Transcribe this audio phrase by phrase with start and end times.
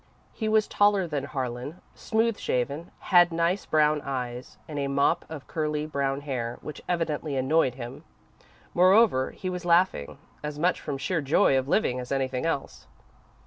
[0.33, 5.45] He was taller than Harlan, smooth shaven, had nice brown eyes, and a mop of
[5.45, 8.03] curly brown hair which evidently annoyed him.
[8.73, 12.87] Moreover, he was laughing, as much from sheer joy of living as anything else.